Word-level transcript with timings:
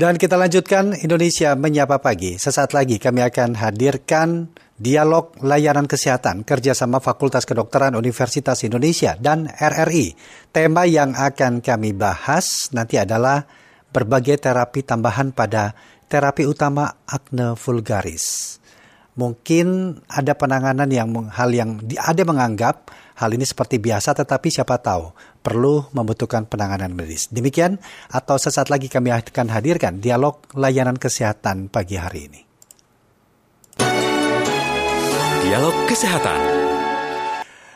Dan 0.00 0.16
kita 0.16 0.40
lanjutkan 0.40 0.96
Indonesia 0.96 1.52
Menyapa 1.52 2.00
Pagi. 2.00 2.40
Sesaat 2.40 2.72
lagi 2.72 2.96
kami 2.96 3.20
akan 3.20 3.52
hadirkan 3.52 4.48
dialog 4.80 5.36
layanan 5.44 5.84
kesehatan 5.84 6.40
kerjasama 6.40 7.04
Fakultas 7.04 7.44
Kedokteran 7.44 7.92
Universitas 7.92 8.64
Indonesia 8.64 9.20
dan 9.20 9.52
RRI. 9.52 10.16
Tema 10.56 10.88
yang 10.88 11.12
akan 11.12 11.60
kami 11.60 11.92
bahas 11.92 12.72
nanti 12.72 12.96
adalah 12.96 13.44
berbagai 13.92 14.40
terapi 14.40 14.88
tambahan 14.88 15.36
pada 15.36 15.76
terapi 16.08 16.48
utama 16.48 17.04
acne 17.04 17.52
vulgaris. 17.60 18.56
Mungkin 19.20 20.00
ada 20.08 20.32
penanganan 20.32 20.88
yang 20.88 21.12
hal 21.28 21.52
yang 21.52 21.76
ada 22.00 22.24
menganggap 22.24 22.88
hal 23.20 23.36
ini 23.36 23.44
seperti 23.44 23.76
biasa 23.76 24.16
tetapi 24.16 24.48
siapa 24.48 24.80
tahu 24.80 25.29
perlu 25.40 25.88
membutuhkan 25.96 26.46
penanganan 26.46 26.92
medis. 26.92 27.28
Demikian 27.32 27.80
atau 28.12 28.36
sesaat 28.36 28.68
lagi 28.68 28.92
kami 28.92 29.10
akan 29.10 29.48
hadirkan 29.50 29.98
dialog 29.98 30.44
layanan 30.54 31.00
kesehatan 31.00 31.72
pagi 31.72 31.96
hari 31.96 32.20
ini. 32.28 32.40
Dialog 35.40 35.74
Kesehatan 35.88 36.69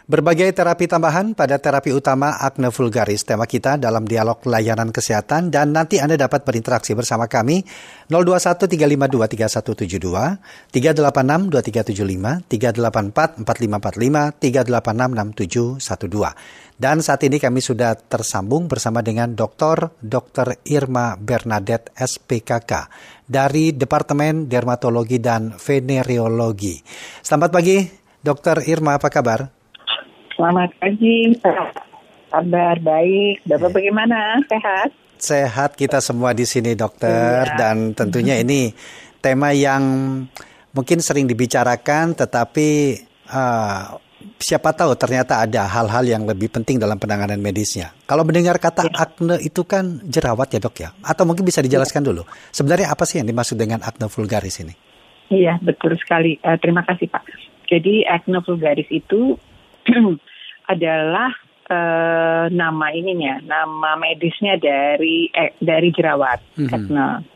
Berbagai 0.05 0.53
terapi 0.53 0.85
tambahan 0.85 1.33
pada 1.33 1.57
terapi 1.57 1.89
utama 1.89 2.37
acne 2.37 2.69
vulgaris 2.69 3.25
tema 3.25 3.49
kita 3.49 3.81
dalam 3.81 4.05
dialog 4.05 4.37
layanan 4.45 4.93
kesehatan 4.93 5.49
dan 5.49 5.73
nanti 5.73 5.97
Anda 5.97 6.21
dapat 6.21 6.45
berinteraksi 6.45 6.93
bersama 6.93 7.25
kami 7.25 7.65
021 8.13 8.69
352 8.69 9.65
3172 9.65 10.77
386 10.77 11.49
2375 11.49 12.53
384 12.53 13.49
4545 13.49 14.45
386 14.45 15.80
6712 15.80 16.77
dan 16.77 17.01
saat 17.01 17.25
ini 17.25 17.41
kami 17.41 17.65
sudah 17.65 17.97
tersambung 17.97 18.69
bersama 18.69 19.01
dengan 19.01 19.33
Dr. 19.33 20.05
Dr. 20.05 20.68
Irma 20.68 21.16
Bernadette 21.16 21.96
SPKK 21.96 22.93
dari 23.24 23.73
Departemen 23.73 24.52
Dermatologi 24.52 25.16
dan 25.16 25.57
Venereologi. 25.57 26.77
Selamat 27.24 27.57
pagi, 27.57 27.89
Dr. 28.21 28.68
Irma, 28.68 29.01
apa 29.01 29.09
kabar? 29.09 29.63
Selamat 30.35 30.74
pagi, 30.82 31.30
kabar 32.27 32.77
baik. 32.82 33.46
Bapak 33.46 33.71
ya. 33.71 33.74
bagaimana? 33.79 34.43
Sehat? 34.51 34.90
Sehat 35.15 35.71
kita 35.79 36.02
semua 36.02 36.35
di 36.35 36.43
sini, 36.43 36.74
dokter. 36.74 37.46
Ya. 37.46 37.54
Dan 37.54 37.95
tentunya 37.95 38.43
ini 38.43 38.74
tema 39.23 39.55
yang 39.55 39.82
mungkin 40.74 40.99
sering 40.99 41.30
dibicarakan, 41.30 42.18
tetapi 42.18 42.99
uh, 43.30 43.95
siapa 44.43 44.74
tahu 44.74 44.99
ternyata 44.99 45.38
ada 45.38 45.71
hal-hal 45.71 46.02
yang 46.02 46.27
lebih 46.27 46.51
penting 46.51 46.82
dalam 46.82 46.99
penanganan 46.99 47.38
medisnya. 47.38 47.95
Kalau 48.02 48.27
mendengar 48.27 48.59
kata 48.59 48.90
ya. 48.90 49.07
acne 49.07 49.38
itu 49.38 49.62
kan 49.62 50.02
jerawat 50.02 50.51
ya 50.51 50.59
dok 50.59 50.77
ya? 50.82 50.90
Atau 51.07 51.30
mungkin 51.30 51.46
bisa 51.46 51.62
dijelaskan 51.62 52.02
ya. 52.02 52.07
dulu. 52.10 52.27
Sebenarnya 52.51 52.90
apa 52.90 53.07
sih 53.07 53.23
yang 53.23 53.30
dimaksud 53.30 53.55
dengan 53.55 53.87
acne 53.87 54.10
vulgaris 54.10 54.59
ini? 54.59 54.74
Iya, 55.30 55.62
betul 55.62 55.95
sekali. 55.95 56.43
Uh, 56.43 56.59
terima 56.59 56.82
kasih 56.82 57.07
Pak. 57.07 57.23
Jadi 57.71 58.02
acne 58.02 58.43
vulgaris 58.43 58.90
itu 58.90 59.38
adalah 60.73 61.30
uh, 61.68 62.46
nama 62.52 62.87
ininya, 62.93 63.40
nama 63.45 63.96
medisnya 63.96 64.56
dari 64.60 65.28
eh, 65.32 65.56
dari 65.60 65.88
jerawat 65.93 66.41
mm 66.56 66.66
-hmm. 66.69 67.32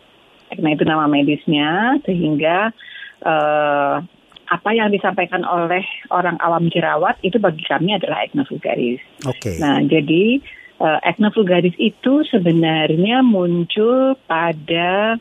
Acne 0.49 0.71
itu 0.73 0.85
nama 0.89 1.05
medisnya 1.05 2.01
sehingga 2.09 2.73
uh, 3.21 4.01
apa 4.49 4.71
yang 4.73 4.89
disampaikan 4.89 5.45
oleh 5.45 5.85
orang 6.09 6.41
awam 6.41 6.73
jerawat 6.73 7.21
itu 7.21 7.37
bagi 7.37 7.69
kami 7.69 7.93
adalah 7.93 8.25
acne 8.25 8.49
vulgaris. 8.49 9.05
Oke. 9.29 9.45
Okay. 9.45 9.57
Nah, 9.61 9.85
jadi 9.85 10.41
uh, 10.81 11.05
acne 11.05 11.29
vulgaris 11.37 11.77
itu 11.77 12.25
sebenarnya 12.33 13.21
muncul 13.21 14.17
pada 14.25 15.21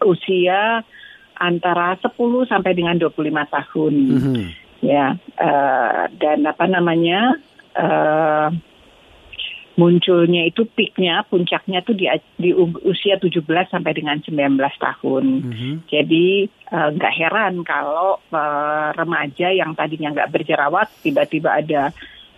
usia 0.00 0.80
antara 1.36 2.00
10 2.00 2.16
sampai 2.48 2.72
dengan 2.72 2.96
25 2.96 3.12
tahun. 3.52 3.92
Mm 3.92 4.20
-hmm 4.24 4.65
ya 4.84 5.16
uh, 5.40 6.02
dan 6.16 6.44
apa 6.44 6.64
namanya 6.68 7.40
uh, 7.76 8.48
munculnya 9.76 10.48
itu 10.48 10.64
peaknya 10.64 11.20
puncaknya 11.28 11.84
tuh 11.84 11.92
di, 11.92 12.08
di 12.40 12.50
usia 12.88 13.20
17 13.20 13.44
sampai 13.44 13.92
dengan 13.92 14.16
19 14.24 14.56
tahun. 14.56 15.24
Mm 15.44 15.52
-hmm. 15.52 15.74
Jadi 15.84 16.48
eh, 16.48 16.88
nggak 16.96 17.12
uh, 17.12 17.18
heran 17.20 17.60
kalau 17.62 18.16
uh, 18.32 18.88
remaja 18.96 19.52
yang 19.52 19.76
tadinya 19.76 20.16
nggak 20.16 20.32
berjerawat 20.32 20.88
tiba-tiba 21.04 21.60
ada 21.60 21.92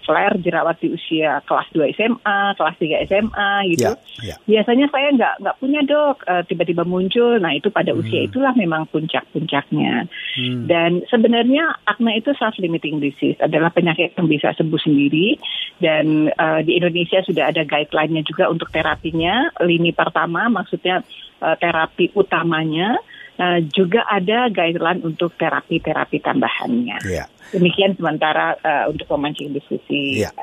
flare 0.09 0.41
jerawat 0.41 0.81
di 0.81 0.89
usia 0.97 1.45
kelas 1.45 1.69
2 1.77 1.93
SMA, 1.93 2.41
kelas 2.57 2.77
3 2.81 3.05
SMA 3.05 3.51
gitu. 3.77 3.93
Ya, 3.93 4.33
ya. 4.33 4.35
Biasanya 4.49 4.89
saya 4.89 5.09
nggak 5.13 5.35
nggak 5.45 5.57
punya 5.61 5.81
dok, 5.85 6.25
tiba 6.25 6.65
tiba-tiba 6.65 6.89
muncul. 6.89 7.37
Nah 7.37 7.53
itu 7.53 7.69
pada 7.69 7.93
hmm. 7.93 8.01
usia 8.01 8.21
itulah 8.25 8.57
memang 8.57 8.89
puncak-puncaknya. 8.89 10.09
Hmm. 10.09 10.65
Dan 10.65 11.05
sebenarnya 11.13 11.77
acne 11.85 12.17
itu 12.17 12.33
self-limiting 12.33 13.05
disease 13.05 13.37
adalah 13.45 13.69
penyakit 13.69 14.17
yang 14.17 14.33
bisa 14.33 14.57
sembuh 14.57 14.81
sendiri. 14.81 15.37
Dan 15.77 16.33
uh, 16.33 16.65
di 16.65 16.81
Indonesia 16.81 17.21
sudah 17.21 17.53
ada 17.53 17.69
guideline-nya 17.69 18.25
juga 18.25 18.49
untuk 18.49 18.73
terapinya. 18.73 19.53
Lini 19.61 19.93
pertama 19.93 20.49
maksudnya 20.49 21.05
uh, 21.45 21.57
terapi 21.61 22.17
utamanya 22.17 22.97
uh, 23.39 23.61
juga 23.71 24.05
ada 24.11 24.51
guideline 24.51 25.01
untuk 25.07 25.33
terapi-terapi 25.39 26.19
tambahannya. 26.21 26.99
Yeah. 27.07 27.31
Demikian 27.49 27.97
sementara 27.97 28.61
uh, 28.61 28.85
untuk 28.93 29.09
memancing 29.17 29.57
diskusi. 29.57 30.21
Yeah. 30.21 30.35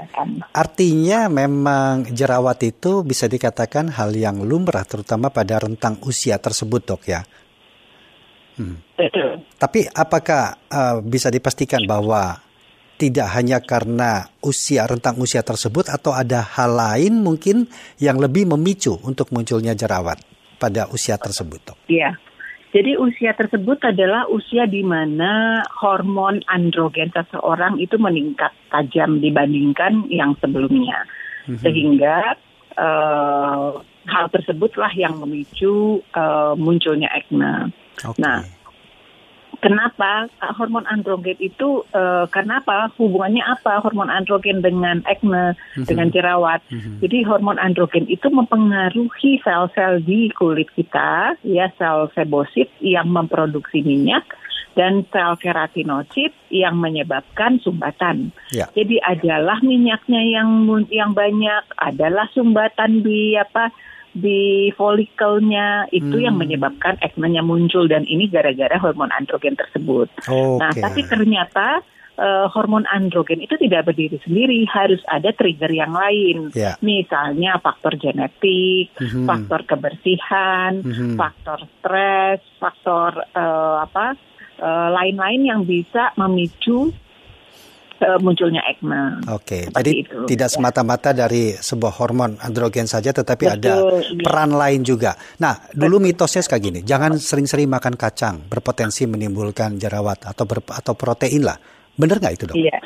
Artinya 0.56 1.30
memang 1.30 2.10
jerawat 2.10 2.66
itu 2.66 3.06
bisa 3.06 3.30
dikatakan 3.30 3.94
hal 3.94 4.16
yang 4.18 4.42
lumrah 4.42 4.88
terutama 4.88 5.30
pada 5.30 5.62
rentang 5.62 6.02
usia 6.02 6.42
tersebut 6.42 6.82
dok 6.82 7.04
ya. 7.06 7.22
Hmm. 8.56 8.80
Betul. 8.96 9.44
Tapi 9.60 9.86
apakah 9.92 10.58
uh, 10.72 10.98
bisa 11.04 11.28
dipastikan 11.28 11.84
bahwa 11.84 12.40
tidak 12.96 13.28
hanya 13.36 13.60
karena 13.60 14.32
usia 14.40 14.88
rentang 14.88 15.20
usia 15.20 15.44
tersebut 15.44 15.92
atau 15.92 16.16
ada 16.16 16.40
hal 16.40 16.72
lain 16.80 17.20
mungkin 17.20 17.68
yang 18.00 18.16
lebih 18.16 18.48
memicu 18.56 18.96
untuk 19.04 19.36
munculnya 19.36 19.76
jerawat 19.76 20.24
pada 20.56 20.88
usia 20.96 21.20
tersebut, 21.20 21.60
dok? 21.68 21.78
Iya. 21.92 22.16
Jadi 22.76 23.00
usia 23.00 23.32
tersebut 23.32 23.80
adalah 23.88 24.28
usia 24.28 24.68
di 24.68 24.84
mana 24.84 25.64
hormon 25.80 26.44
androgen 26.52 27.08
seseorang 27.08 27.80
itu 27.80 27.96
meningkat 27.96 28.52
tajam 28.68 29.24
dibandingkan 29.24 30.12
yang 30.12 30.36
sebelumnya. 30.44 31.08
Mm-hmm. 31.48 31.64
Sehingga 31.64 32.36
uh, 32.76 33.80
hal 34.12 34.26
tersebutlah 34.28 34.92
yang 34.92 35.16
memicu 35.24 36.04
uh, 36.20 36.52
munculnya 36.60 37.08
acne. 37.16 37.72
Okay. 37.96 38.20
Nah, 38.20 38.44
Kenapa 39.60 40.32
hormon 40.56 40.88
androgen 40.88 41.38
itu 41.40 41.84
uh, 41.94 42.26
kenapa 42.32 42.92
hubungannya 43.00 43.44
apa 43.44 43.84
hormon 43.84 44.12
androgen 44.12 44.60
dengan 44.64 45.04
acne 45.06 45.56
mm-hmm. 45.56 45.86
dengan 45.88 46.08
jerawat? 46.12 46.62
Mm-hmm. 46.72 46.96
Jadi 47.04 47.18
hormon 47.28 47.60
androgen 47.60 48.06
itu 48.08 48.28
mempengaruhi 48.32 49.40
sel-sel 49.44 50.02
di 50.04 50.32
kulit 50.34 50.72
kita 50.74 51.40
ya 51.44 51.70
sel 51.80 52.12
sebosit 52.16 52.72
yang 52.80 53.12
memproduksi 53.12 53.84
minyak 53.86 54.26
dan 54.76 55.08
sel 55.10 55.40
keratinosit 55.40 56.36
yang 56.52 56.76
menyebabkan 56.78 57.58
sumbatan. 57.64 58.36
Yeah. 58.52 58.70
Jadi 58.76 59.00
adalah 59.00 59.64
minyaknya 59.64 60.22
yang 60.22 60.68
yang 60.92 61.16
banyak, 61.16 61.64
adalah 61.80 62.28
sumbatan 62.36 63.02
di 63.02 63.40
apa 63.40 63.72
di 64.16 64.72
folikelnya 64.80 65.92
itu 65.92 66.16
hmm. 66.16 66.26
yang 66.32 66.36
menyebabkan 66.40 66.96
acne 67.04 67.44
muncul 67.44 67.84
dan 67.92 68.08
ini 68.08 68.32
gara-gara 68.32 68.80
hormon 68.80 69.12
androgen 69.12 69.60
tersebut. 69.60 70.08
Okay. 70.24 70.56
Nah, 70.56 70.72
tapi 70.72 71.04
ternyata 71.04 71.84
uh, 72.16 72.48
hormon 72.52 72.88
androgen 72.88 73.44
itu 73.44 73.60
tidak 73.60 73.92
berdiri 73.92 74.18
sendiri, 74.24 74.64
harus 74.72 75.04
ada 75.12 75.36
trigger 75.36 75.72
yang 75.72 75.92
lain. 75.92 76.52
Yeah. 76.56 76.80
Misalnya 76.80 77.60
faktor 77.60 78.00
genetik, 78.00 78.96
mm-hmm. 78.96 79.28
faktor 79.28 79.68
kebersihan, 79.68 80.80
mm-hmm. 80.80 81.20
faktor 81.20 81.60
stres, 81.80 82.42
faktor 82.60 83.20
uh, 83.36 83.84
apa 83.84 84.16
uh, 84.64 84.90
lain-lain 84.96 85.42
yang 85.44 85.62
bisa 85.68 86.16
memicu 86.16 86.96
uh, 88.02 88.20
munculnya 88.20 88.62
acne. 88.66 89.24
Oke, 89.32 89.68
okay. 89.70 89.74
jadi 89.74 89.92
itu. 90.04 90.18
tidak 90.28 90.50
ya. 90.50 90.54
semata-mata 90.54 91.16
dari 91.16 91.56
sebuah 91.56 91.94
hormon 92.02 92.40
androgen 92.42 92.90
saja, 92.90 93.16
tetapi 93.16 93.46
Betul, 93.48 93.56
ada 93.60 93.74
iya. 94.02 94.24
peran 94.24 94.52
lain 94.56 94.82
juga. 94.84 95.16
Nah, 95.40 95.70
dulu 95.72 96.02
Betul. 96.02 96.06
mitosnya 96.12 96.42
kayak 96.46 96.64
gini, 96.64 96.80
jangan 96.84 97.16
sering-sering 97.16 97.70
makan 97.72 97.96
kacang, 97.96 98.44
berpotensi 98.48 99.08
menimbulkan 99.08 99.80
jerawat 99.80 100.28
atau 100.28 100.44
ber, 100.44 100.64
atau 100.66 100.94
protein 100.98 101.44
lah. 101.46 101.58
Benar 101.96 102.20
nggak 102.20 102.34
itu 102.36 102.46
dok? 102.52 102.58
Iya. 102.58 102.80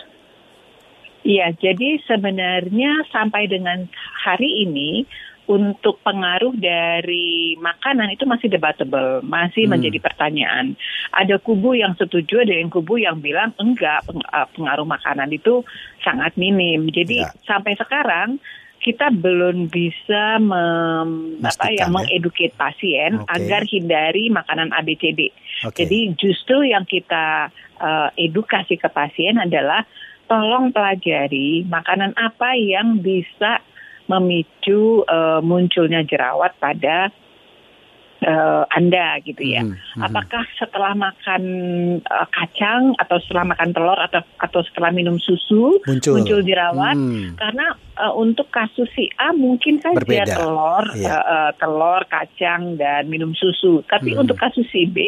Iya, 1.19 1.51
jadi 1.59 1.99
sebenarnya 2.07 3.05
sampai 3.11 3.51
dengan 3.51 3.91
hari 4.23 4.63
ini 4.63 5.03
untuk 5.49 5.97
pengaruh 6.05 6.53
dari 6.53 7.57
makanan 7.57 8.13
itu 8.13 8.29
masih 8.29 8.53
debatable, 8.53 9.25
masih 9.25 9.65
hmm. 9.65 9.73
menjadi 9.73 9.97
pertanyaan. 9.97 10.77
Ada 11.09 11.41
kubu 11.41 11.73
yang 11.73 11.97
setuju, 11.97 12.45
ada 12.45 12.53
yang 12.53 12.69
kubu 12.69 13.01
yang 13.01 13.17
bilang 13.17 13.57
enggak 13.57 14.05
eh, 14.13 14.47
pengaruh 14.53 14.85
makanan 14.85 15.33
itu 15.33 15.65
sangat 16.05 16.37
minim. 16.37 16.93
Jadi 16.93 17.25
ya. 17.25 17.33
sampai 17.49 17.73
sekarang 17.81 18.37
kita 18.79 19.09
belum 19.11 19.67
bisa 19.73 20.37
mem, 20.39 21.41
apa 21.43 21.67
ya, 21.73 21.83
ya. 21.83 21.85
mengeduket 21.91 22.53
pasien 22.55 23.19
Oke. 23.19 23.27
agar 23.33 23.65
hindari 23.65 24.29
makanan 24.29 24.69
ABCD. 24.69 25.33
Oke. 25.65 25.83
Jadi 25.83 26.13
justru 26.13 26.61
yang 26.69 26.85
kita 26.85 27.49
eh, 27.81 28.09
edukasi 28.21 28.77
ke 28.77 28.87
pasien 28.93 29.41
adalah 29.41 29.81
tolong 30.29 30.69
pelajari 30.69 31.65
makanan 31.65 32.13
apa 32.13 32.53
yang 32.53 33.01
bisa 33.01 33.65
memicu 34.09 35.05
eh, 35.05 35.39
munculnya 35.39 36.01
jerawat 36.01 36.57
pada 36.57 37.13
eh, 38.19 38.63
Anda 38.67 39.21
gitu 39.23 39.39
ya. 39.39 39.63
Mhm, 39.63 39.77
mhm. 39.95 40.01
Apakah 40.03 40.43
setelah 40.59 40.91
makan 40.91 41.43
eh, 42.03 42.27
kacang 42.35 42.97
atau 42.99 43.15
setelah 43.23 43.55
makan 43.55 43.69
telur 43.71 43.95
atau 43.95 44.19
atau 44.41 44.59
setelah 44.67 44.91
minum 44.91 45.15
susu 45.21 45.79
muncul, 45.87 46.43
jerawat? 46.43 46.97
Hmm. 46.99 47.37
Karena 47.39 47.71
eh, 47.95 48.13
untuk 48.17 48.51
kasus 48.51 48.91
si 48.91 49.07
A 49.15 49.31
mungkin 49.31 49.79
saja 49.79 50.01
Berbeda. 50.03 50.35
telur, 50.35 50.83
Iya. 50.99 51.15
eh, 51.15 51.23
eh, 51.23 51.51
telur, 51.61 52.01
kacang 52.11 52.75
dan 52.75 53.07
minum 53.07 53.31
susu. 53.31 53.85
Tapi 53.87 54.17
Hmm. 54.17 54.27
untuk 54.27 54.35
kasus 54.35 54.67
si 54.67 54.83
B 54.83 54.99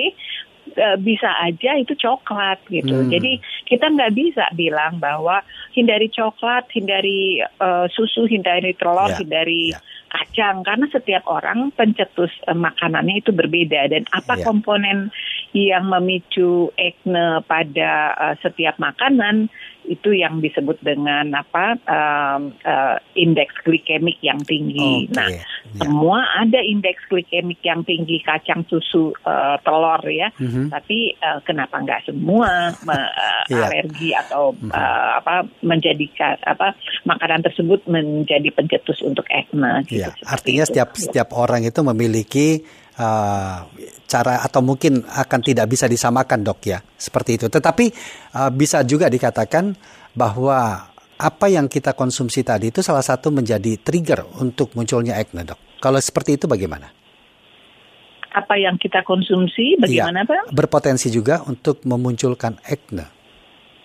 eh, 0.75 0.97
bisa 0.99 1.29
aja 1.41 1.77
itu 1.77 1.93
coklat 1.95 2.59
gitu. 2.67 2.95
Hmm. 2.95 3.09
Jadi 3.11 3.39
kita 3.67 3.91
nggak 3.91 4.11
bisa 4.15 4.45
bilang 4.55 4.99
bahwa 4.99 5.43
hindari 5.75 6.11
coklat, 6.11 6.67
hindari 6.71 7.41
eh, 7.41 7.85
susu, 7.91 8.27
hindari 8.27 8.75
telur, 8.75 9.11
Ya, 9.11 9.17
hindari 9.19 9.73
ya. 9.73 9.79
Kacang 10.11 10.61
karena 10.61 10.85
setiap 10.91 11.23
orang 11.25 11.71
pencetus 11.71 12.31
eh, 12.45 12.53
makanannya 12.53 13.23
itu 13.23 13.31
berbeda 13.31 13.87
dan 13.87 14.03
apa 14.11 14.33
Ya. 14.35 14.43
komponen 14.43 15.11
yang 15.51 15.87
memicu 15.87 16.71
acne 16.75 17.39
pada 17.47 17.91
eh, 18.13 18.35
setiap 18.43 18.75
makanan 18.77 19.47
itu 19.81 20.13
yang 20.13 20.39
disebut 20.39 20.77
dengan 20.85 21.33
apa 21.33 21.73
em, 21.73 22.53
eh, 22.61 22.97
indeks 23.17 23.57
glikemik 23.65 24.21
yang 24.21 24.45
tinggi. 24.45 25.09
Oke, 25.09 25.15
Nah, 25.17 25.27
ya. 25.27 25.41
semua 25.73 26.21
ada 26.37 26.61
indeks 26.61 27.01
glikemik 27.09 27.57
yang 27.65 27.81
tinggi 27.81 28.21
kacang, 28.21 28.61
susu, 28.69 29.09
eh, 29.25 29.57
telur 29.65 30.05
ya. 30.05 30.29
Mhm. 30.37 30.69
Tapi 30.69 31.17
eh, 31.17 31.39
kenapa 31.41 31.81
nggak 31.81 32.05
semua 32.05 32.77
eh, 32.93 33.41
Iya. 33.49 33.65
alergi 33.67 34.09
atau 34.13 34.53
Mhm. 34.53 34.69
eh, 34.69 35.11
apa 35.17 35.35
menjadikan 35.65 36.37
apa 36.45 36.77
makanan 37.03 37.41
tersebut 37.41 37.81
menjadi 37.89 38.53
pencetus 38.53 39.01
untuk 39.01 39.25
acne 39.33 39.81
gitu. 39.89 40.00
Ya, 40.01 40.09
artinya 40.25 40.63
setiap 40.65 40.97
setiap 40.97 41.29
orang 41.37 41.61
itu 41.61 41.79
memiliki 41.85 42.65
uh, 42.97 43.67
cara 44.09 44.41
atau 44.41 44.65
mungkin 44.65 45.05
akan 45.05 45.39
tidak 45.45 45.69
bisa 45.69 45.85
disamakan 45.85 46.41
dok 46.41 46.59
ya 46.65 46.79
seperti 46.97 47.37
itu. 47.37 47.45
Tetapi 47.51 47.85
uh, 48.33 48.49
bisa 48.49 48.81
juga 48.81 49.05
dikatakan 49.11 49.77
bahwa 50.17 50.89
apa 51.21 51.45
yang 51.53 51.69
kita 51.69 51.93
konsumsi 51.93 52.41
tadi 52.41 52.73
itu 52.73 52.81
salah 52.81 53.05
satu 53.05 53.29
menjadi 53.29 53.77
trigger 53.77 54.25
untuk 54.41 54.73
munculnya 54.73 55.21
acne 55.21 55.45
dok. 55.45 55.59
Kalau 55.77 56.01
seperti 56.01 56.41
itu 56.41 56.49
bagaimana? 56.49 57.01
apa 58.31 58.55
yang 58.55 58.79
kita 58.79 59.03
konsumsi 59.03 59.75
bagaimana 59.75 60.23
Iya, 60.23 60.31
Pak? 60.31 60.55
Berpotensi 60.55 61.11
juga 61.11 61.43
untuk 61.43 61.83
memunculkan 61.83 62.57
acne. 62.63 63.20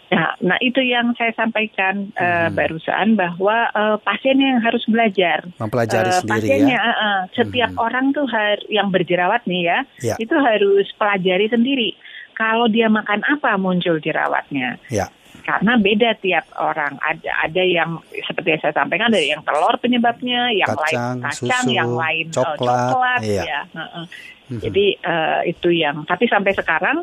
Nah, 0.06 0.38
nah 0.38 0.58
itu 0.62 0.78
yang 0.78 1.18
saya 1.18 1.34
sampaikan 1.34 2.14
eh, 2.14 2.46
Hmm. 2.46 2.54
barusan 2.54 3.18
bahwa 3.18 3.66
eh, 3.68 3.96
pasien 4.00 4.38
yang 4.38 4.62
harus 4.62 4.86
belajar. 4.86 5.42
Mempelajari 5.58 6.08
Eh, 6.08 6.18
sendiri 6.22 6.46
pasiennya, 6.46 6.78
ya. 6.78 6.94
eh, 6.94 7.20
setiap 7.34 7.70
Hmm. 7.74 7.84
orang 7.84 8.06
tuh 8.14 8.26
har- 8.26 8.66
yang 8.68 8.88
berjerawat 8.88 9.42
nih 9.44 9.62
ya, 9.66 9.78
Ya. 10.00 10.14
itu 10.16 10.34
harus 10.34 10.86
pelajari 10.94 11.50
sendiri. 11.50 11.90
Kalau 12.32 12.68
dia 12.68 12.86
makan 12.86 13.24
apa 13.24 13.56
muncul 13.56 13.98
jerawatnya. 13.98 14.78
Ya. 14.92 15.10
Karena 15.42 15.74
beda 15.74 16.14
tiap 16.18 16.46
orang. 16.54 16.98
Ada 16.98 17.30
ada 17.44 17.62
yang 17.62 17.98
seperti 18.20 18.54
yang 18.54 18.62
saya 18.62 18.74
sampaikan 18.74 19.10
ada 19.10 19.18
yang 19.18 19.42
telur 19.42 19.74
penyebabnya, 19.78 20.50
yang 20.50 20.68
Kacang, 20.68 21.18
lain 21.18 21.22
kacang, 21.22 21.64
susu, 21.64 21.70
yang 21.70 21.90
lain 21.92 22.26
coklat, 22.30 22.90
coklat 22.90 23.20
iya. 23.22 23.42
ya. 23.42 23.60
Heeh. 23.72 24.04
Mhm. 24.46 24.60
Jadi 24.62 24.86
eh, 24.96 25.40
itu 25.46 25.68
yang. 25.70 26.02
Tapi 26.02 26.24
sampai 26.26 26.50
sekarang 26.52 27.02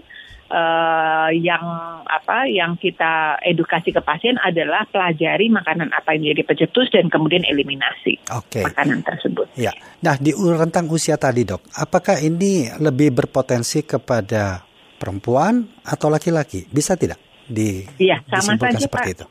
eh, 0.51 1.29
yang 1.39 1.63
apa 2.03 2.47
yang 2.49 2.75
kita 2.79 3.39
edukasi 3.43 3.91
ke 3.91 4.01
pasien 4.03 4.35
adalah 4.39 4.87
pelajari 4.89 5.47
makanan 5.51 5.91
apa 5.91 6.15
yang 6.15 6.35
jadi 6.35 6.43
pencetus 6.43 6.91
dan 6.91 7.07
kemudian 7.07 7.43
eliminasi 7.47 8.19
Oke. 8.31 8.63
makanan 8.63 9.03
tersebut. 9.03 9.47
Ya, 9.55 9.71
nah 10.03 10.15
di 10.17 10.33
rentang 10.33 10.89
usia 10.89 11.15
tadi 11.15 11.43
dok, 11.47 11.63
apakah 11.77 12.19
ini 12.19 12.69
lebih 12.79 13.13
berpotensi 13.13 13.85
kepada 13.85 14.63
perempuan 14.97 15.67
atau 15.83 16.07
laki-laki? 16.07 16.65
Bisa 16.67 16.95
tidak 16.95 17.19
di 17.43 17.83
Iya, 17.99 18.23
sama 18.31 18.55
disimpulkan 18.55 18.79
saja, 18.79 18.85
seperti 18.87 19.09
Pak. 19.11 19.15
itu? 19.19 19.25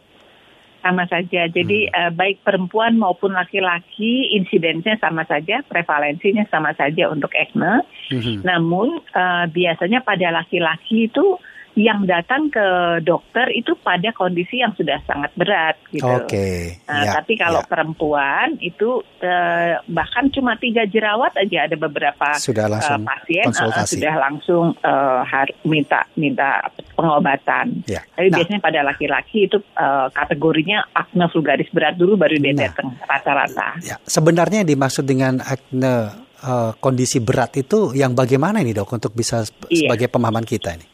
Sama 0.83 1.07
saja. 1.07 1.47
Jadi 1.47 1.87
Hmm. 1.87 1.95
eh, 1.95 2.11
baik 2.11 2.43
perempuan 2.43 2.99
maupun 2.99 3.33
laki-laki 3.39 4.35
insidensnya 4.35 4.99
sama 4.99 5.23
saja, 5.25 5.63
prevalensinya 5.63 6.43
sama 6.51 6.75
saja 6.75 7.07
untuk 7.07 7.31
acne. 7.39 7.87
Mhm. 8.11 8.43
Namun 8.43 8.99
eh, 8.99 9.45
biasanya 9.47 10.03
pada 10.03 10.35
laki-laki 10.35 11.07
itu 11.07 11.39
yang 11.75 12.05
datang 12.05 12.47
ke 12.47 12.67
dokter 13.01 13.49
itu 13.51 13.73
pada 13.77 14.13
kondisi 14.13 14.59
yang 14.59 14.73
sudah 14.73 15.01
sangat 15.03 15.33
berat 15.33 15.81
gitu. 15.89 16.05
Oke, 16.05 16.77
Nah, 16.85 17.03
ya, 17.03 17.13
tapi 17.17 17.33
kalau 17.35 17.61
ya. 17.61 17.67
perempuan 17.67 18.61
itu 18.61 19.01
eh, 19.19 19.81
bahkan 19.87 20.29
cuma 20.29 20.53
tiga 20.55 20.85
jerawat 20.85 21.33
aja 21.35 21.65
ada 21.65 21.75
beberapa 21.75 22.37
sudah 22.37 22.67
eh, 22.67 22.71
langsung 22.71 23.01
pasien 23.03 23.47
eh, 23.49 23.87
sudah 23.89 24.15
langsung 24.15 24.65
eh, 24.77 25.21
har- 25.23 25.57
minta 25.63 26.05
minta 26.15 26.61
pengobatan. 26.93 27.83
Ya. 27.87 28.05
Tapi 28.11 28.29
Nah, 28.29 28.37
biasanya 28.39 28.61
pada 28.61 28.81
laki-laki 28.83 29.39
itu 29.47 29.59
eh, 29.59 30.07
kategorinya 30.09 30.85
acne 30.93 31.27
vulgaris 31.27 31.69
berat 31.71 31.97
dulu 31.97 32.15
baru 32.15 32.37
dia 32.37 32.53
Nah. 32.53 32.69
datang 32.69 32.89
rata-rata. 33.03 33.81
ya, 33.81 33.97
sebenarnya 34.03 34.61
yang 34.61 34.71
dimaksud 34.71 35.03
dengan 35.03 35.41
acne 35.41 35.95
eh, 36.39 36.71
kondisi 36.77 37.17
berat 37.19 37.57
itu 37.57 37.95
yang 37.95 38.13
bagaimana 38.13 38.61
ini 38.61 38.71
dok 38.71 38.93
untuk 38.93 39.13
bisa 39.13 39.41
Iya. 39.69 39.89
sebagai 39.89 40.13
pemahaman 40.13 40.45
kita 40.45 40.75
ini? 40.75 40.87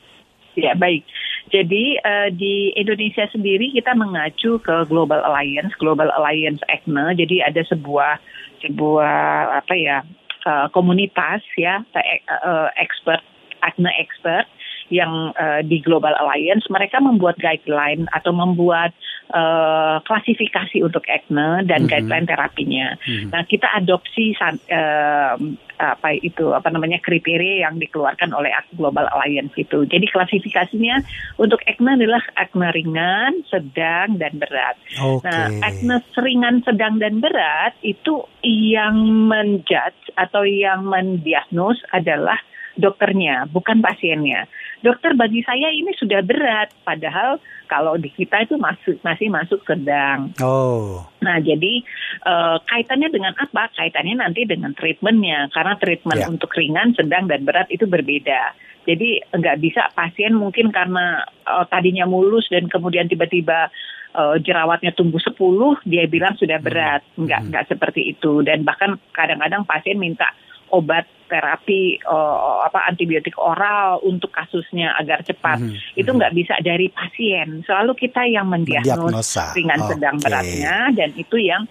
Ya 0.59 0.75
baik. 0.75 1.07
Jadi 1.55 2.03
eh, 2.03 2.29
di 2.35 2.75
Indonesia 2.75 3.31
sendiri 3.31 3.71
kita 3.71 3.95
mengacu 3.95 4.59
ke 4.59 4.85
Global 4.91 5.23
Alliance, 5.23 5.71
Global 5.79 6.11
Alliance 6.19 6.59
Acne. 6.67 7.15
Jadi 7.15 7.39
ada 7.47 7.63
sebuah 7.63 8.19
sebuah 8.67 9.17
apa 9.63 9.75
ya 9.79 10.03
eh, 10.43 10.67
komunitas 10.75 11.47
ya 11.55 11.87
eh, 11.95 12.69
expert 12.83 13.23
acne 13.63 13.91
expert 14.03 14.51
yang 14.91 15.31
eh, 15.37 15.61
di 15.63 15.79
Global 15.79 16.17
Alliance 16.19 16.67
mereka 16.73 16.99
membuat 16.99 17.39
guideline 17.39 18.11
atau 18.17 18.35
membuat 18.35 18.91
eh, 19.29 19.97
klasifikasi 20.09 20.81
untuk 20.81 21.05
acne 21.05 21.65
dan 21.69 21.85
Mhm. 21.85 21.89
guideline 21.89 22.29
terapinya. 22.29 22.87
Mhm. 23.05 23.29
Nah, 23.33 23.43
kita 23.45 23.69
adopsi 23.77 24.33
eh, 24.69 25.35
apa 25.79 26.11
itu 26.19 26.51
apa 26.51 26.75
namanya 26.75 26.99
kriteria 26.99 27.71
yang 27.71 27.79
dikeluarkan 27.79 28.35
oleh 28.35 28.51
Global 28.75 29.07
Alliance 29.15 29.55
itu. 29.55 29.87
Jadi 29.87 30.11
klasifikasinya 30.11 31.07
untuk 31.39 31.63
acne 31.65 31.95
adalah 31.95 32.23
acne 32.35 32.69
ringan, 32.75 33.47
sedang 33.47 34.19
dan 34.19 34.43
berat. 34.43 34.75
Oke. 34.99 35.23
Nah, 35.23 35.47
acne 35.63 36.03
ringan, 36.19 36.67
sedang 36.67 36.99
dan 36.99 37.23
berat 37.23 37.79
itu 37.87 38.27
yang 38.43 38.99
menjudge 39.31 40.11
atau 40.19 40.43
yang 40.43 40.83
mendiagnos 40.83 41.79
adalah 41.95 42.43
dokternya, 42.79 43.51
bukan 43.51 43.83
pasiennya. 43.83 44.47
Dokter 44.79 45.13
bagi 45.13 45.43
saya 45.43 45.75
ini 45.75 45.91
sudah 45.99 46.23
berat, 46.23 46.71
padahal 46.87 47.43
kalau 47.67 47.99
di 47.99 48.09
kita 48.09 48.47
itu 48.47 48.55
masuk 48.55 48.97
masih 49.03 49.29
masuk 49.29 49.61
sedang. 49.67 50.31
Oh, 50.39 51.03
Nah, 51.19 51.43
jadi 51.43 51.83
eh, 52.25 52.57
kaitannya 52.65 53.11
dengan 53.11 53.35
apa? 53.35 53.69
Kaitannya 53.75 54.23
nanti 54.23 54.47
dengan 54.47 54.73
treatmentnya, 54.73 55.51
karena 55.51 55.75
treatment 55.77 56.21
Ya. 56.23 56.31
untuk 56.31 56.55
ringan, 56.55 56.95
sedang, 56.95 57.27
dan 57.27 57.43
berat 57.43 57.67
itu 57.69 57.85
berbeda. 57.85 58.55
Jadi 58.87 59.21
nggak 59.37 59.61
bisa 59.61 59.91
pasien 59.93 60.33
mungkin 60.33 60.71
karena 60.71 61.27
eh, 61.45 61.65
tadinya 61.69 62.07
mulus 62.07 62.47
dan 62.49 62.71
kemudian 62.71 63.11
tiba-tiba 63.11 63.69
eh, 64.15 64.37
jerawatnya 64.41 64.95
tumbuh 64.97 65.21
10, 65.21 65.83
dia 65.85 66.09
bilang 66.09 66.33
sudah 66.39 66.57
berat. 66.63 67.03
Nggak, 67.19 67.41
Hmm. 67.45 67.49
nggak 67.53 67.65
seperti 67.69 68.15
itu. 68.17 68.41
Dan 68.41 68.63
bahkan 68.65 68.97
kadang-kadang 69.13 69.67
pasien 69.69 69.99
minta 70.01 70.33
obat 70.71 71.07
terapi 71.29 72.01
eh, 72.01 72.57
apa 72.65 72.89
antibiotik 72.89 73.37
oral 73.37 74.01
untuk 74.03 74.33
kasusnya 74.33 74.97
agar 74.97 75.21
cepat. 75.23 75.61
Mhm, 75.61 76.01
Itu 76.01 76.11
mhm. 76.11 76.17
nggak 76.19 76.33
bisa 76.35 76.55
dari 76.65 76.89
pasien. 76.89 77.61
Selalu 77.69 77.93
kita 77.95 78.25
yang 78.25 78.49
mendiagnos 78.49 79.13
Mendiagnosa. 79.13 79.53
ringan 79.53 79.81
sedang 79.87 80.17
Oke. 80.17 80.25
beratnya 80.25 80.77
dan 80.97 81.11
itu 81.15 81.37
yang 81.37 81.69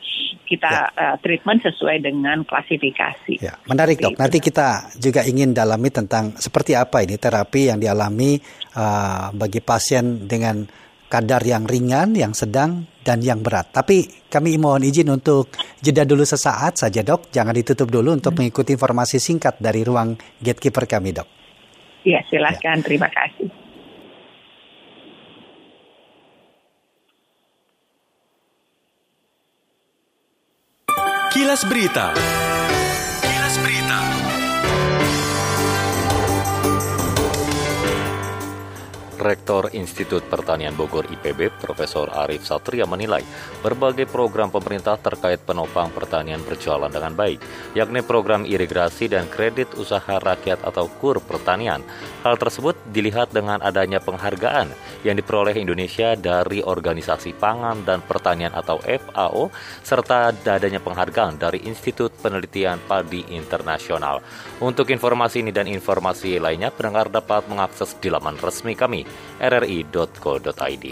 kita 0.48 0.96
uh, 0.96 1.16
treatment 1.20 1.60
sesuai 1.60 2.00
dengan 2.00 2.48
klasifikasi. 2.48 3.44
Ya, 3.44 3.60
menarik 3.68 4.00
dok. 4.00 4.16
Nanti 4.16 4.40
kita 4.40 4.96
juga 4.96 5.28
ingin 5.28 5.52
dalami 5.52 5.92
tentang 5.92 6.40
seperti 6.40 6.72
apa 6.72 7.04
ini 7.04 7.20
terapi 7.20 7.68
yang 7.68 7.84
dialami 7.84 8.40
uh, 8.80 9.36
bagi 9.36 9.60
pasien 9.60 10.24
dengan 10.24 10.64
kadar 11.12 11.44
yang 11.44 11.68
ringan, 11.68 12.16
yang 12.16 12.32
sedang, 12.32 12.88
dan 13.08 13.24
yang 13.24 13.40
berat. 13.40 13.72
Tapi 13.72 14.28
kami 14.28 14.60
mohon 14.60 14.84
izin 14.84 15.08
untuk 15.08 15.48
jeda 15.80 16.04
dulu 16.04 16.28
sesaat 16.28 16.76
saja 16.76 17.00
dok. 17.08 17.32
Jangan 17.32 17.56
ditutup 17.56 17.88
dulu 17.88 18.12
untuk 18.12 18.36
Hmm. 18.36 18.44
mengikuti 18.44 18.76
informasi 18.76 19.16
singkat 19.24 19.64
dari 19.64 19.88
ruang 19.88 20.20
gatekeeper 20.44 20.84
kami 20.84 21.16
dok. 21.16 21.28
Ya, 22.04 22.20
silahkan. 22.28 22.84
Terima 22.84 23.08
kasih. 23.08 23.48
Kilas 31.32 31.64
Berita. 31.70 32.12
Kilas 33.24 33.56
Berita. 33.62 34.00
Rektor 39.18 39.74
Institut 39.74 40.22
Pertanian 40.30 40.78
Bogor 40.78 41.10
IPB, 41.10 41.50
Profesor 41.58 42.06
Arif 42.14 42.46
Satria 42.46 42.86
menilai 42.86 43.26
berbagai 43.66 44.06
program 44.06 44.54
pemerintah 44.54 44.94
terkait 45.02 45.42
penopang 45.42 45.90
pertanian 45.90 46.38
berjalan 46.46 46.94
dengan 46.94 47.18
baik, 47.18 47.42
yakni 47.74 48.06
program 48.06 48.46
irigasi 48.46 49.10
dan 49.10 49.26
kredit 49.26 49.74
usaha 49.74 50.22
rakyat 50.22 50.62
atau 50.62 50.86
KUR 51.02 51.18
pertanian. 51.26 51.82
Hal 52.22 52.38
tersebut 52.38 52.78
dilihat 52.94 53.34
dengan 53.34 53.58
adanya 53.66 53.98
penghargaan 53.98 54.70
yang 55.02 55.18
diperoleh 55.18 55.58
Indonesia 55.58 56.14
dari 56.14 56.62
Organisasi 56.62 57.34
Pangan 57.34 57.82
dan 57.90 58.06
Pertanian 58.06 58.54
atau 58.54 58.78
FAO, 58.86 59.50
serta 59.82 60.30
adanya 60.30 60.78
penghargaan 60.78 61.42
dari 61.42 61.66
Institut 61.66 62.14
Penelitian 62.22 62.78
Padi 62.86 63.34
Internasional. 63.34 64.22
Untuk 64.62 64.94
informasi 64.94 65.42
ini 65.42 65.50
dan 65.50 65.66
informasi 65.66 66.38
lainnya, 66.38 66.70
pendengar 66.70 67.10
dapat 67.10 67.50
mengakses 67.50 67.98
di 67.98 68.14
laman 68.14 68.38
resmi 68.38 68.78
kami 68.78 69.07
rri.co.id. 69.42 70.86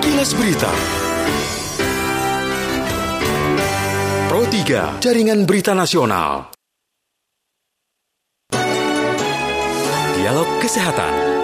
Kilas 0.00 0.30
Berita. 0.36 0.72
Pro 4.28 4.44
3, 4.46 5.00
Jaringan 5.00 5.48
Berita 5.48 5.72
Nasional. 5.72 6.52
Dialog 10.14 10.48
Kesehatan. 10.60 11.39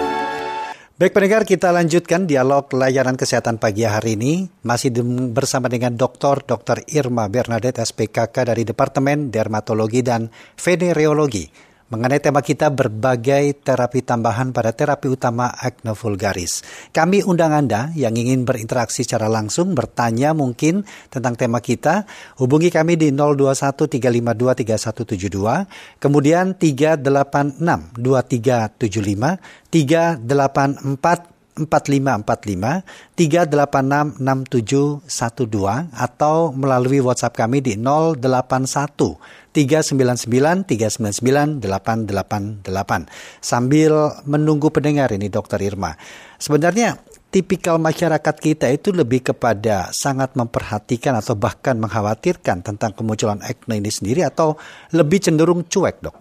Baik 0.97 1.13
pendengar, 1.13 1.45
kita 1.45 1.69
lanjutkan 1.69 2.25
dialog 2.25 2.73
layanan 2.73 3.13
kesehatan 3.13 3.61
pagi 3.61 3.85
hari 3.85 4.17
ini. 4.17 4.49
Masih 4.65 4.89
bersama 5.29 5.69
dengan 5.69 5.93
Dr. 5.93 6.41
Dr. 6.41 6.89
Irma 6.89 7.29
Bernadette 7.29 7.85
SPKK 7.85 8.33
dari 8.49 8.65
Departemen 8.65 9.29
Dermatologi 9.29 10.01
dan 10.01 10.25
Venereologi 10.57 11.66
mengenai 11.87 12.19
tema 12.19 12.43
kita 12.43 12.67
berbagai 12.67 13.63
terapi 13.63 14.03
tambahan 14.03 14.51
pada 14.51 14.75
terapi 14.75 15.07
utama 15.07 15.47
acne 15.55 15.95
vulgaris. 15.95 16.59
Kami 16.91 17.23
undang 17.23 17.55
Anda 17.55 17.95
yang 17.95 18.19
ingin 18.19 18.43
berinteraksi 18.43 19.07
secara 19.07 19.31
langsung, 19.31 19.71
bertanya 19.71 20.35
mungkin 20.35 20.83
tentang 21.07 21.39
tema 21.39 21.63
kita, 21.63 22.03
hubungi 22.43 22.67
kami 22.67 22.99
di 22.99 23.15
0213523172, 23.15 26.03
kemudian 26.03 26.59
3862375, 26.59 29.39
384 29.71 31.36
4545 31.65 32.85
386 33.17 34.21
6712 34.21 35.89
atau 35.97 36.53
melalui 36.53 37.01
WhatsApp 37.01 37.33
kami 37.33 37.65
di 37.65 37.73
081 37.73 39.17
399 39.57 40.69
399 40.69 41.65
888 41.65 42.61
sambil 43.41 44.13
menunggu 44.29 44.69
pendengar 44.69 45.09
ini 45.09 45.33
Dokter 45.33 45.57
Irma. 45.65 45.97
Sebenarnya 46.37 47.01
tipikal 47.33 47.81
masyarakat 47.81 48.35
kita 48.37 48.69
itu 48.71 48.93
lebih 48.93 49.33
kepada 49.33 49.89
sangat 49.91 50.37
memperhatikan 50.37 51.17
atau 51.17 51.33
bahkan 51.33 51.75
mengkhawatirkan 51.81 52.63
tentang 52.63 52.93
kemunculan 52.93 53.41
acne 53.41 53.81
ini 53.81 53.91
sendiri 53.91 54.23
atau 54.23 54.55
lebih 54.93 55.19
cenderung 55.19 55.65
cuek, 55.67 55.97
Dok? 56.05 56.17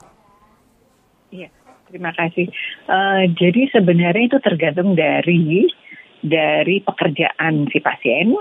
Iya, 1.30 1.48
terima 1.90 2.12
kasih. 2.12 2.50
Uh, 2.86 3.30
jadi 3.34 3.70
sebenarnya 3.72 4.24
itu 4.34 4.38
tergantung 4.42 4.94
dari 4.98 5.66
dari 6.26 6.82
pekerjaan 6.82 7.70
si 7.70 7.78
pasien, 7.78 8.34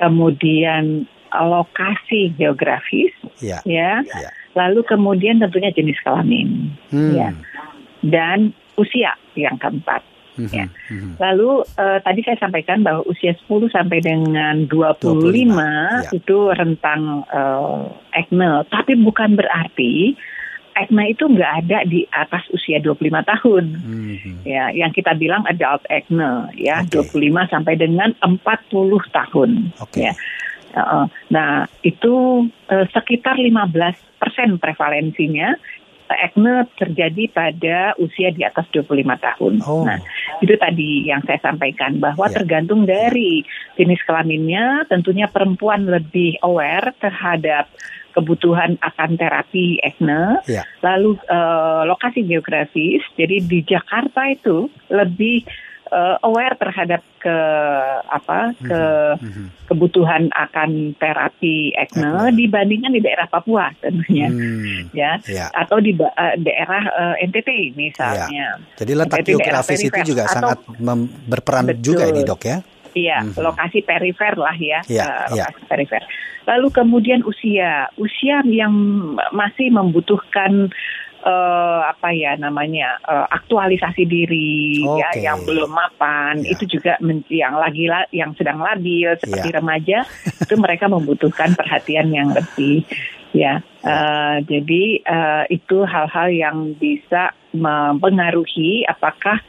kemudian 0.00 1.06
lokasi 1.32 2.34
geografis, 2.36 3.14
ya, 3.40 3.64
ya. 3.64 4.04
ya. 4.04 4.30
lalu 4.52 4.84
kemudian 4.84 5.40
tentunya 5.40 5.72
jenis 5.72 5.96
kelamin, 6.04 6.76
hmm. 6.92 7.12
ya, 7.16 7.32
dan 8.04 8.52
usia 8.76 9.16
yang 9.32 9.56
keempat. 9.56 10.04
Hmm. 10.32 10.48
Ya. 10.48 10.66
Hmm. 10.88 11.16
Lalu 11.20 11.64
uh, 11.76 11.98
tadi 12.00 12.24
saya 12.24 12.40
sampaikan 12.40 12.80
bahwa 12.80 13.04
usia 13.04 13.36
10 13.36 13.68
sampai 13.68 14.00
dengan 14.00 14.64
25, 14.64 15.28
25 15.28 15.28
ya. 15.28 16.08
itu 16.08 16.38
rentang 16.56 17.28
uh, 17.28 17.92
acne, 18.16 18.64
tapi 18.72 18.96
bukan 18.96 19.36
berarti 19.36 20.16
acne 20.72 21.12
itu 21.12 21.24
nggak 21.28 21.52
ada 21.66 21.78
di 21.84 22.04
atas 22.10 22.44
usia 22.50 22.80
25 22.80 23.12
tahun. 23.24 23.64
Hmm. 23.76 24.16
Ya, 24.44 24.72
yang 24.72 24.90
kita 24.92 25.14
bilang 25.16 25.44
adult 25.44 25.84
acne 25.92 26.52
ya, 26.56 26.84
okay. 26.84 27.04
25 27.04 27.52
sampai 27.52 27.74
dengan 27.76 28.16
40 28.20 28.38
tahun. 29.12 29.50
Okay. 29.88 30.10
Ya 30.10 30.14
nah, 31.28 31.68
itu 31.84 32.46
uh, 32.48 32.86
sekitar 32.92 33.36
15 33.36 34.20
persen 34.20 34.56
prevalensinya 34.56 35.56
acne 36.12 36.68
terjadi 36.76 37.24
pada 37.32 37.96
usia 37.96 38.28
di 38.36 38.44
atas 38.44 38.68
25 38.68 38.84
tahun. 39.16 39.54
Oh. 39.64 39.80
Nah, 39.80 39.96
itu 40.44 40.52
tadi 40.60 41.08
yang 41.08 41.24
saya 41.24 41.40
sampaikan 41.40 42.04
bahwa 42.04 42.28
yeah. 42.28 42.36
tergantung 42.36 42.84
dari 42.84 43.40
jenis 43.80 44.04
kelaminnya, 44.04 44.84
tentunya 44.92 45.24
perempuan 45.32 45.88
lebih 45.88 46.36
aware 46.44 46.92
terhadap 47.00 47.72
kebutuhan 48.12 48.78
akan 48.80 49.10
terapi 49.16 49.80
acne. 49.82 50.40
Yeah. 50.46 50.68
Lalu 50.84 51.18
uh, 51.26 51.88
lokasi 51.88 52.24
geografis, 52.28 53.02
jadi 53.16 53.40
di 53.42 53.64
Jakarta 53.64 54.28
itu 54.28 54.68
lebih 54.92 55.48
uh, 55.92 56.16
aware 56.24 56.56
terhadap 56.56 57.04
ke 57.22 57.38
apa 58.08 58.56
ke 58.58 58.82
mm-hmm. 59.20 59.46
kebutuhan 59.70 60.26
akan 60.32 60.96
terapi 60.98 61.70
acne 61.76 62.34
dibandingkan 62.34 62.96
di 62.96 63.00
daerah 63.04 63.30
Papua 63.30 63.70
tentunya 63.78 64.26
mm. 64.26 64.90
ya 64.96 65.22
yeah. 65.28 65.48
atau 65.54 65.78
di 65.78 65.94
uh, 65.94 66.34
daerah 66.40 66.82
uh, 66.90 67.14
NTT 67.20 67.76
misalnya. 67.76 68.26
Yeah. 68.32 68.54
Jadi 68.80 68.92
letak 68.96 69.22
NTT 69.22 69.28
geografis 69.36 69.80
itu 69.86 70.00
juga 70.02 70.26
atau, 70.26 70.34
sangat 70.34 70.58
berperan 71.28 71.70
betul. 71.70 71.94
juga 71.94 72.04
ini 72.10 72.20
dok 72.26 72.42
ya. 72.42 72.58
Iya, 72.92 73.24
mm-hmm. 73.24 73.40
lokasi 73.40 73.80
perifer 73.84 74.36
lah 74.36 74.56
ya, 74.56 74.84
yeah, 74.88 75.28
uh, 75.28 75.36
lokasi 75.36 75.60
yeah. 75.64 75.68
perifer. 75.68 76.02
Lalu 76.44 76.68
kemudian 76.74 77.20
usia, 77.24 77.88
usia 77.96 78.44
yang 78.44 78.74
masih 79.32 79.72
membutuhkan 79.72 80.68
uh, 81.22 81.80
apa 81.88 82.10
ya 82.12 82.34
namanya 82.36 82.98
uh, 83.06 83.26
aktualisasi 83.30 84.04
diri 84.04 84.82
okay. 84.84 85.22
ya 85.22 85.32
yang 85.32 85.38
belum 85.46 85.70
mapan 85.70 86.42
yeah. 86.42 86.52
itu 86.52 86.64
juga 86.78 86.98
yang 87.30 87.54
lagi 87.56 87.88
yang 88.10 88.34
sedang 88.36 88.58
labil 88.60 89.14
seperti 89.18 89.48
yeah. 89.50 89.58
remaja 89.58 89.98
itu 90.42 90.54
mereka 90.58 90.90
membutuhkan 90.90 91.54
perhatian 91.54 92.10
yang 92.10 92.34
lebih 92.34 92.84
ya 93.32 93.64
uh, 93.86 94.36
jadi 94.44 94.84
uh, 95.08 95.44
itu 95.48 95.86
hal-hal 95.88 96.28
yang 96.28 96.76
bisa 96.76 97.32
mempengaruhi 97.56 98.84
apakah 98.84 99.40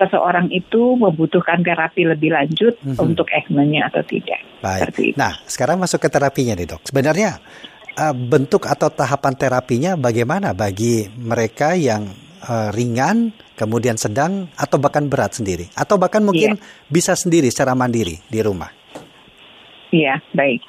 seseorang 0.00 0.48
itu 0.50 0.96
membutuhkan 0.98 1.62
terapi 1.62 2.08
lebih 2.08 2.34
lanjut 2.34 2.74
mm 2.80 2.96
-hmm. 2.96 3.04
untuk 3.04 3.28
acne-nya 3.30 3.88
atau 3.92 4.02
tidak. 4.06 4.40
Baik. 4.62 5.18
Nah, 5.18 5.34
sekarang 5.46 5.82
masuk 5.82 6.02
ke 6.02 6.08
terapinya 6.10 6.54
nih 6.54 6.70
dok. 6.70 6.82
Sebenarnya 6.86 7.38
uh, 7.98 8.14
bentuk 8.14 8.64
atau 8.64 8.88
tahapan 8.88 9.34
terapinya 9.36 9.92
bagaimana 9.98 10.56
bagi 10.56 11.06
mereka 11.18 11.76
yang 11.76 12.08
uh, 12.46 12.70
ringan, 12.72 13.34
kemudian 13.54 13.98
sedang 13.98 14.48
atau 14.56 14.78
bahkan 14.80 15.06
berat 15.06 15.36
sendiri, 15.38 15.68
atau 15.76 15.98
bahkan 16.00 16.24
mungkin 16.24 16.56
yeah. 16.56 16.88
bisa 16.88 17.14
sendiri 17.14 17.50
secara 17.52 17.76
mandiri 17.76 18.18
di 18.26 18.40
rumah. 18.40 18.70
Iya, 19.92 20.16
yeah, 20.16 20.18
baik. 20.32 20.62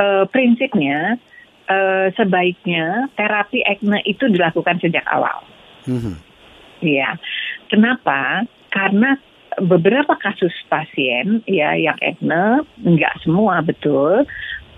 Uh, 0.00 0.24
prinsipnya 0.32 1.20
uh, 1.68 2.06
sebaiknya 2.16 3.10
terapi 3.18 3.60
acne 3.66 4.00
itu 4.08 4.30
dilakukan 4.30 4.80
sejak 4.80 5.04
awal. 5.10 5.44
Iya, 5.84 5.90
mm 5.90 6.00
-hmm. 6.00 6.14
yeah. 6.84 7.12
kenapa? 7.68 8.46
Karena 8.70 9.18
beberapa 9.58 10.14
kasus 10.16 10.54
pasien 10.70 11.42
ya 11.44 11.74
yang 11.74 11.98
acne, 11.98 12.62
nggak 12.86 13.26
semua 13.26 13.60
betul, 13.66 14.22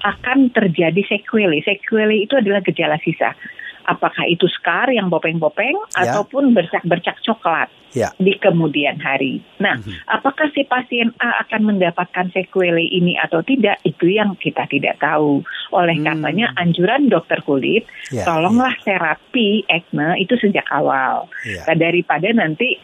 akan 0.02 0.50
terjadi 0.50 1.02
sequelae. 1.06 1.62
Sequelae 1.62 2.26
itu 2.26 2.34
adalah 2.34 2.64
gejala 2.64 2.98
sisa. 3.04 3.36
Apakah 3.82 4.30
itu 4.30 4.46
scar 4.46 4.94
yang 4.94 5.10
bopeng-bopeng 5.10 5.74
ya. 5.74 6.06
ataupun 6.06 6.54
bercak-bercak 6.54 7.18
coklat 7.26 7.66
ya. 7.90 8.14
di 8.14 8.38
kemudian 8.38 8.94
hari. 9.02 9.42
Nah, 9.58 9.74
mm-hmm. 9.74 10.06
apakah 10.06 10.54
si 10.54 10.62
pasien 10.70 11.10
A 11.18 11.42
akan 11.42 11.74
mendapatkan 11.74 12.30
sequelae 12.30 12.86
ini 12.86 13.18
atau 13.18 13.42
tidak? 13.42 13.82
Itu 13.82 14.06
yang 14.06 14.38
kita 14.38 14.70
tidak 14.70 15.02
tahu. 15.02 15.42
Oleh 15.74 15.98
mm. 15.98 16.04
karenanya 16.06 16.54
anjuran 16.62 17.10
dokter 17.10 17.42
kulit, 17.42 17.82
ya, 18.14 18.22
tolonglah 18.22 18.74
ya. 18.86 18.94
terapi 18.94 19.66
acne 19.66 20.14
itu 20.22 20.38
sejak 20.38 20.66
awal. 20.70 21.26
Ya. 21.42 21.66
Nah, 21.66 21.74
daripada 21.74 22.30
nanti 22.30 22.78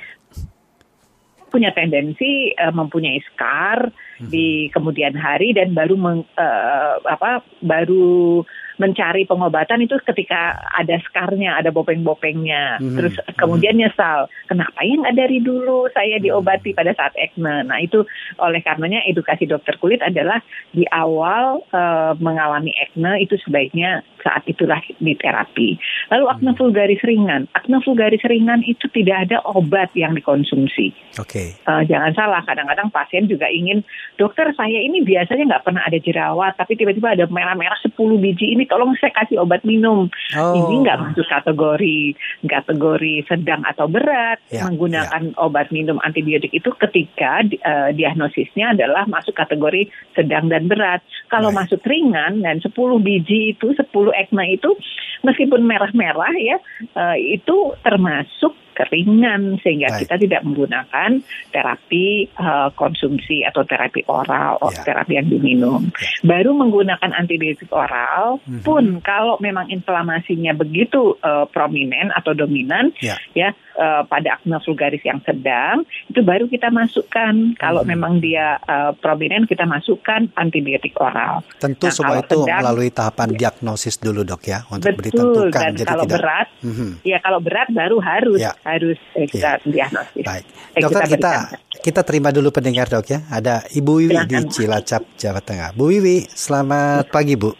punya 1.49 1.73
tendensi 1.73 2.53
uh, 2.55 2.73
mempunyai 2.73 3.21
scar 3.33 3.89
hmm. 4.21 4.29
di 4.29 4.69
kemudian 4.71 5.17
hari 5.17 5.57
dan 5.57 5.73
baru 5.73 5.97
meng, 5.97 6.21
uh, 6.37 6.95
apa 7.09 7.43
baru 7.65 8.45
mencari 8.79 9.27
pengobatan 9.27 9.83
itu 9.83 9.99
ketika 10.07 10.57
ada 10.73 10.97
skarnya, 11.07 11.59
ada 11.59 11.75
bopeng-bopengnya. 11.75 12.79
Mhm. 12.79 12.97
Terus 12.97 13.15
kemudian 13.35 13.75
nyesal, 13.77 14.31
kenapa 14.47 14.81
ya 14.87 14.95
nggak 14.99 15.17
dari 15.19 15.39
dulu 15.43 15.91
saya 15.91 16.23
diobati 16.23 16.73
pada 16.73 16.95
saat 16.95 17.13
acne. 17.19 17.67
Nah 17.67 17.79
itu 17.83 18.07
oleh 18.39 18.63
karenanya 18.63 19.03
edukasi 19.11 19.45
dokter 19.51 19.75
kulit 19.83 19.99
adalah 20.01 20.39
di 20.71 20.87
awal 20.89 21.67
eh, 21.75 22.13
mengalami 22.23 22.71
acne 22.79 23.19
itu 23.23 23.35
sebaiknya 23.43 24.07
saat 24.23 24.47
itulah 24.47 24.79
di 24.99 25.15
terapi. 25.19 25.79
Lalu 26.15 26.25
acne 26.31 26.53
vulgaris 26.55 27.03
ringan, 27.03 27.51
acne 27.55 27.79
vulgaris 27.83 28.23
ringan 28.27 28.63
itu 28.67 28.87
tidak 28.91 29.29
ada 29.29 29.43
obat 29.49 29.91
yang 29.97 30.15
dikonsumsi. 30.15 30.95
Oke. 31.19 31.59
Eh, 31.59 31.83
jangan 31.89 32.13
salah, 32.15 32.43
kadang-kadang 32.45 32.93
pasien 32.93 33.27
juga 33.27 33.49
ingin, 33.49 33.83
dokter 34.21 34.53
saya 34.55 34.79
ini 34.79 35.03
biasanya 35.03 35.57
nggak 35.57 35.65
pernah 35.65 35.83
ada 35.83 35.99
jerawat, 35.99 36.55
tapi 36.61 36.77
tiba-tiba 36.77 37.17
ada 37.17 37.25
merah-merah 37.31 37.79
10 37.81 37.97
biji 38.21 38.55
ini, 38.55 38.68
tolong 38.69 38.95
saya 39.01 39.11
kasih 39.17 39.43
obat 39.43 39.65
minum. 39.65 40.07
Oh. 40.37 40.55
Ini 40.55 40.75
nggak 40.85 40.99
masuk 41.11 41.27
kategori 41.27 42.15
kategori 42.47 43.15
sedang 43.27 43.65
atau 43.65 43.89
berat. 43.89 44.39
Ya, 44.53 44.69
Menggunakan 44.69 45.35
obat 45.41 45.73
minum 45.75 45.99
antibiotik 46.05 46.53
itu 46.53 46.71
ketika 46.77 47.43
eh, 47.45 47.91
diagnosisnya 47.97 48.77
adalah 48.77 49.09
masuk 49.09 49.35
kategori 49.35 49.89
sedang 50.13 50.53
dan 50.53 50.69
berat. 50.69 51.01
Kalau 51.33 51.51
Baik. 51.51 51.67
masuk 51.67 51.81
ringan 51.89 52.45
dan 52.45 52.61
10 52.61 52.73
biji 53.01 53.57
itu, 53.57 53.73
10 53.73 53.89
ekma 54.13 54.45
itu, 54.49 54.77
meskipun 55.25 55.65
merah-merah 55.65 56.35
ya, 56.39 56.57
eh, 56.95 57.41
itu 57.41 57.73
termasuk 57.83 58.55
keringan 58.79 59.59
sehingga 59.59 59.91
Baik. 59.91 60.01
kita 60.07 60.15
tidak 60.21 60.41
menggunakan 60.43 61.11
terapi 61.51 62.07
eh, 62.31 62.69
konsumsi 62.75 63.43
atau 63.43 63.65
terapi 63.65 64.07
oral, 64.07 64.61
Ya. 64.71 64.85
terapi 64.85 65.13
yang 65.15 65.29
diminum. 65.29 65.83
Baru 66.23 66.55
menggunakan 66.55 67.11
antibiotik 67.11 67.69
oral 67.71 68.39
Mhm. 68.45 68.63
pun 68.63 68.85
kalau 69.01 69.35
memang 69.39 69.67
inflamasinya 69.69 70.55
begitu 70.55 71.19
eh, 71.19 71.45
prominent 71.49 72.15
atau 72.15 72.33
dominan 72.33 72.95
Ya. 73.01 73.19
ya 73.35 73.51
eh, 73.75 74.03
pada 74.05 74.37
acne 74.37 74.59
vulgaris 74.61 75.03
yang 75.03 75.19
sedang 75.23 75.83
itu 76.07 76.21
baru 76.21 76.47
kita 76.47 76.69
masukkan 76.69 77.35
kalau 77.57 77.83
Mhm. 77.83 77.89
memang 77.89 78.13
dia 78.19 78.47
eh, 78.61 78.93
prominent 78.95 79.45
kita 79.45 79.65
masukkan 79.65 80.29
antibiotik 80.35 80.95
oral. 80.97 81.43
Tentu 81.59 81.87
Nah, 81.87 81.95
semua 81.95 82.17
itu 82.19 82.37
sedang- 82.39 82.61
melalui 82.61 82.91
tahapan 82.91 83.29
diagnosis 83.33 83.97
dulu 83.97 84.23
dok 84.23 84.43
ya 84.45 84.63
untuk 84.69 84.93
Betul 84.93 85.03
ditentukan. 85.09 85.63
dan 85.65 85.73
Jadi 85.75 85.89
kalau 85.89 86.05
tidak. 86.05 86.15
berat 86.15 86.49
Mhm. 86.61 86.91
ya 87.03 87.19
kalau 87.19 87.39
berat 87.39 87.69
baru 87.71 87.97
harus 87.99 88.41
Ya. 88.41 88.53
Harus 88.71 88.99
eh, 89.15 89.25
kita 89.25 89.65
diagnosis. 89.65 90.23
Baik, 90.23 90.45
Eh, 90.71 90.81
dokter 90.81 91.03
kita 91.09 91.33
berikan. 91.49 91.81
kita 91.81 92.01
terima 92.03 92.29
dulu 92.29 92.49
pendengar 92.51 92.87
dok 92.87 93.07
ya. 93.07 93.25
Ada 93.27 93.65
Ibu 93.71 93.93
Wiwi 93.99 94.17
di 94.23 94.37
Silakan. 94.37 94.51
Cilacap, 94.51 95.03
Jawa 95.15 95.41
Tengah. 95.41 95.71
Bu 95.73 95.89
Wiwi, 95.89 96.29
selamat 96.29 97.09
pagi 97.09 97.35
Bu. 97.35 97.51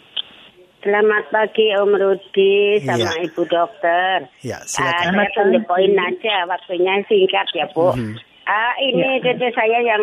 Selamat 0.79 1.27
pagi 1.27 1.75
Om 1.75 1.91
Rudi 1.91 2.55
sama 2.79 3.03
Iya. 3.09 3.11
Ibu 3.25 3.41
Dokter. 3.45 4.17
Ya, 4.41 4.63
silakan. 4.63 5.11
saya 5.11 5.27
to 5.29 5.41
the 5.49 5.59
point 5.61 5.91
aja, 5.93 6.45
waktunya 6.45 7.03
singkat 7.03 7.47
ya 7.51 7.67
Bu. 7.69 7.91
Mhm. 7.91 8.15
Ah, 8.45 8.73
ini 8.79 8.97
Ya. 9.19 9.29
cucu 9.29 9.45
saya 9.51 9.77
yang 9.79 10.01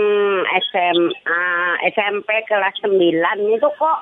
SMA, 0.62 1.42
SMP 1.88 2.28
kelas 2.44 2.74
9 2.78 3.18
itu 3.50 3.68
kok 3.72 3.98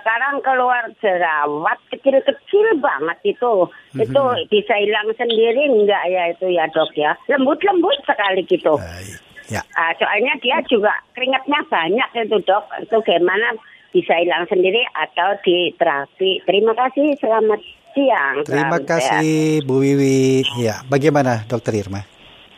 sekarang 0.00 0.40
keluar 0.44 0.84
jerawat 1.00 1.78
kecil-kecil 1.92 2.66
banget 2.80 3.36
itu. 3.36 3.54
Mhm. 3.96 4.02
Itu 4.04 4.22
bisa 4.52 4.74
hilang 4.76 5.08
sendiri 5.16 5.68
enggak 5.70 6.04
ya 6.08 6.22
itu 6.32 6.46
ya 6.52 6.64
dok 6.70 6.92
ya? 6.96 7.12
Lembut-lembut 7.30 7.96
sekali 8.04 8.42
gitu. 8.44 8.76
Baik. 8.76 9.18
Ya, 9.46 9.62
Ah, 9.78 9.94
soalnya 9.94 10.34
dia 10.42 10.58
juga 10.66 10.90
keringatnya 11.14 11.62
banyak 11.70 12.08
itu 12.18 12.38
dok. 12.42 12.66
Itu 12.82 12.98
gimana 13.06 13.54
bisa 13.94 14.18
hilang 14.18 14.42
sendiri 14.50 14.82
atau 14.90 15.38
di 15.46 15.70
terapi? 15.78 16.42
Terima 16.42 16.74
kasih. 16.74 17.14
Selamat 17.22 17.62
siang. 17.96 18.44
terima 18.44 18.78
kasih 18.84 19.64
Bu 19.64 19.80
Wiwi. 19.80 20.44
Ya, 20.60 20.84
bagaimana 20.90 21.48
Dokter 21.48 21.72
Irma? 21.78 22.04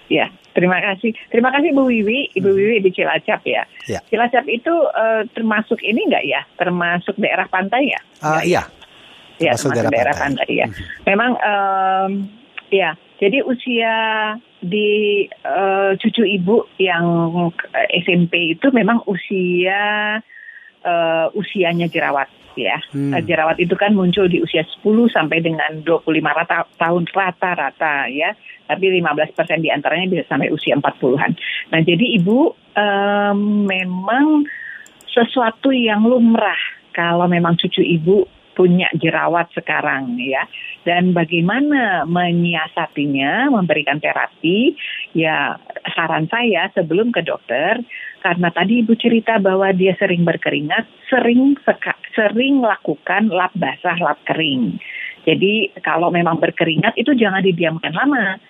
Ya, 0.09 0.33
terima 0.59 0.83
kasih. 0.83 1.14
Terima 1.31 1.55
kasih 1.55 1.71
Bu 1.71 1.87
Wiwi, 1.87 2.35
Ibu 2.35 2.51
Wiwi 2.51 2.83
di 2.83 2.90
Cilacap 2.90 3.47
ya. 3.47 3.62
Ya. 3.87 4.03
Cilacap 4.11 4.44
itu 4.51 4.75
eh, 4.90 5.23
termasuk 5.31 5.79
ini 5.87 6.11
enggak 6.11 6.25
ya? 6.27 6.42
Termasuk 6.59 7.14
daerah 7.14 7.47
pantai 7.47 7.94
ya? 7.94 8.01
Ah, 8.18 8.42
iya, 8.42 8.66
Ya, 9.38 9.55
termasuk 9.55 9.71
termasuk 9.71 9.94
daerah 9.94 9.94
daerah, 9.94 10.14
pantai. 10.18 10.47
pantai. 10.51 10.59
ya. 10.59 10.66
Memang 11.07 11.31
em, 11.38 12.11
ya, 12.75 12.90
jadi 13.23 13.38
usia 13.47 13.94
di 14.59 14.90
eh, 15.31 15.90
cucu 15.94 16.23
ibu 16.27 16.66
yang 16.83 17.07
eh, 17.71 18.03
SMP 18.03 18.59
itu 18.59 18.66
memang 18.75 19.07
usia 19.07 20.18
eh, 20.83 21.27
usianya 21.38 21.87
jerawat 21.87 22.27
ya. 22.59 22.79
Hmm. 22.90 23.14
Jerawat 23.23 23.62
itu 23.62 23.79
kan 23.79 23.94
muncul 23.94 24.27
di 24.27 24.42
usia 24.42 24.66
10 24.66 24.83
sampai 25.09 25.38
dengan 25.38 25.83
25 25.87 26.05
rata, 26.27 26.66
tahun 26.75 27.07
rata-rata 27.09 28.11
ya. 28.11 28.35
Tapi 28.68 29.01
15% 29.01 29.64
di 29.64 29.71
antaranya 29.73 30.07
bisa 30.11 30.25
sampai 30.29 30.53
usia 30.53 30.77
40-an. 30.77 31.31
Nah, 31.73 31.81
jadi 31.81 32.21
ibu 32.21 32.53
em, 32.77 33.38
memang 33.64 34.44
sesuatu 35.09 35.73
yang 35.73 36.05
lumrah 36.05 36.59
kalau 36.92 37.25
memang 37.31 37.57
cucu 37.57 37.81
ibu 37.81 38.27
punya 38.59 38.90
jerawat 38.99 39.55
sekarang 39.55 40.18
ya. 40.18 40.42
Dan 40.83 41.14
bagaimana 41.14 42.03
menyiasatinya, 42.11 43.55
memberikan 43.55 44.03
terapi, 44.03 44.75
ya 45.14 45.55
saran 45.94 46.27
saya 46.27 46.66
sebelum 46.75 47.14
ke 47.14 47.23
dokter, 47.23 47.79
karena 48.18 48.51
tadi 48.51 48.83
ibu 48.83 48.99
cerita 48.99 49.38
bahwa 49.38 49.71
dia 49.71 49.94
sering 49.94 50.27
berkeringat, 50.27 50.90
sering 51.07 51.55
seka- 51.62 52.03
sering 52.18 52.59
lakukan 52.59 53.31
lap 53.31 53.55
basah, 53.55 53.94
lap 54.03 54.18
kering. 54.27 54.83
Jadi 55.23 55.71
kalau 55.87 56.11
memang 56.11 56.42
berkeringat 56.42 56.99
itu 56.99 57.14
jangan 57.14 57.47
didiamkan 57.47 57.94
lama. 57.94 58.42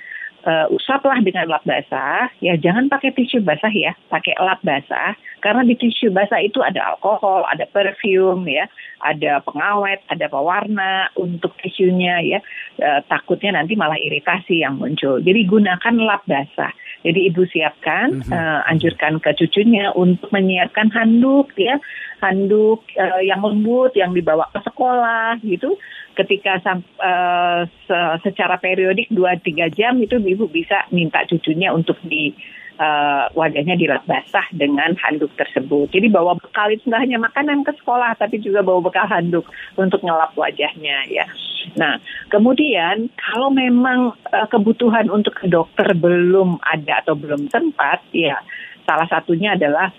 Eh, 0.49 0.67
usaplah 0.73 1.21
dengan 1.21 1.45
lap 1.45 1.61
basah, 1.69 2.33
ya 2.41 2.57
jangan 2.57 2.89
pakai 2.89 3.13
tisu 3.13 3.45
basah 3.45 3.69
ya, 3.69 3.93
pakai 4.09 4.33
lap 4.41 4.65
basah, 4.65 5.13
karena 5.45 5.61
di 5.61 5.77
tisu 5.77 6.09
basah 6.09 6.41
itu 6.41 6.65
ada 6.65 6.97
alkohol, 6.97 7.45
ada 7.45 7.69
perfume 7.69 8.49
ya, 8.49 8.65
ada 9.05 9.45
pengawet, 9.45 10.01
ada 10.09 10.25
pewarna 10.33 11.13
untuk 11.21 11.53
tisunya 11.61 12.25
ya, 12.25 12.41
Eh, 12.79 13.01
takutnya 13.11 13.59
nanti 13.59 13.75
malah 13.75 13.99
iritasi 13.99 14.63
yang 14.63 14.79
muncul. 14.79 15.19
Jadi 15.19 15.51
gunakan 15.51 15.95
lap 15.99 16.23
basah. 16.31 16.71
Jadi 17.03 17.27
ibu 17.27 17.43
siapkan, 17.51 18.23
eh, 18.23 18.61
anjurkan 18.71 19.19
ke 19.19 19.35
cucunya 19.35 19.91
untuk 19.99 20.31
menyiapkan 20.31 20.87
handuk 20.95 21.51
ya, 21.59 21.83
handuk 22.19 22.83
eh, 22.95 23.27
yang 23.27 23.43
lembut 23.43 23.95
yang 23.95 24.11
dibawa 24.15 24.51
ke 24.51 24.61
sekolah 24.63 25.39
gitu. 25.43 25.79
Ketika 26.19 26.59
eh, 26.59 27.61
se- 27.87 28.19
secara 28.27 28.59
periodik 28.59 29.11
2-3 29.11 29.71
jam 29.71 29.95
itu 30.03 30.19
ibu 30.19 30.51
bisa 30.51 30.87
minta 30.91 31.23
cucunya 31.27 31.71
untuk 31.71 31.99
di 32.03 32.35
eh, 32.79 33.25
wajahnya 33.35 33.79
dilap 33.79 34.03
basah 34.07 34.47
dengan 34.51 34.99
handuk 34.99 35.31
tersebut. 35.39 35.91
Jadi 35.95 36.11
bawa 36.11 36.35
bekal 36.39 36.75
itu 36.75 36.91
hanya 36.91 37.23
makanan 37.23 37.63
ke 37.63 37.75
sekolah, 37.79 38.19
tapi 38.19 38.43
juga 38.43 38.67
bawa 38.67 38.83
bekal 38.83 39.07
handuk 39.07 39.47
untuk 39.79 40.03
ngelap 40.03 40.35
wajahnya 40.35 41.07
ya. 41.11 41.27
Nah, 41.75 42.01
kemudian 42.31 43.11
kalau 43.19 43.51
memang 43.55 44.15
eh, 44.35 44.47
kebutuhan 44.51 45.07
untuk 45.11 45.39
ke 45.39 45.47
dokter 45.47 45.87
belum 45.95 46.59
ada 46.67 47.03
atau 47.07 47.15
belum 47.15 47.47
sempat, 47.47 48.03
ya 48.11 48.43
salah 48.89 49.05
satunya 49.07 49.53
adalah 49.53 49.93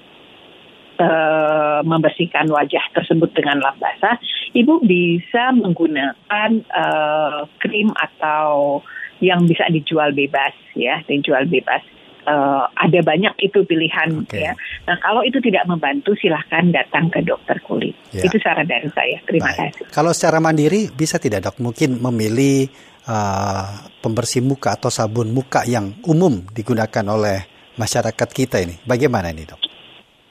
eh, 1.00 1.80
membersihkan 1.88 2.52
wajah 2.52 2.84
tersebut 2.94 3.32
dengan 3.32 3.64
lap 3.64 3.80
basah, 3.80 4.20
ibu 4.54 4.84
bisa 4.84 5.56
menggunakan 5.56 6.52
eh, 6.60 7.40
krim 7.64 7.90
atau 7.96 8.80
yang 9.20 9.44
bisa 9.48 9.68
dijual 9.72 10.12
bebas 10.12 10.56
ya, 10.76 11.00
dijual 11.08 11.48
bebas. 11.48 11.84
Eh, 12.30 12.64
ada 12.68 13.00
banyak 13.02 13.34
itu 13.42 13.64
pilihan 13.66 14.28
Oke. 14.28 14.38
ya. 14.44 14.54
Nah 14.86 15.00
kalau 15.00 15.24
itu 15.24 15.40
tidak 15.40 15.66
membantu 15.66 16.14
silahkan 16.20 16.68
datang 16.70 17.08
ke 17.10 17.24
dokter 17.24 17.58
kulit. 17.64 17.96
Ya. 18.12 18.28
Itu 18.28 18.38
saran 18.44 18.68
dari 18.68 18.92
saya. 18.92 19.18
Terima 19.24 19.50
Baik. 19.50 19.74
kasih. 19.74 19.86
Kalau 19.90 20.12
secara 20.14 20.38
mandiri 20.44 20.92
bisa 20.92 21.18
tidak 21.18 21.48
dok? 21.50 21.58
Mungkin 21.64 21.98
memilih 21.98 22.70
uh, 23.10 23.88
pembersih 24.04 24.44
muka 24.46 24.76
atau 24.78 24.92
sabun 24.94 25.32
muka 25.34 25.66
yang 25.66 25.96
umum 26.06 26.44
digunakan 26.54 27.06
oleh 27.10 27.48
masyarakat 27.80 28.30
kita 28.30 28.62
ini. 28.62 28.78
Bagaimana 28.84 29.32
ini 29.32 29.48
dok? 29.48 29.69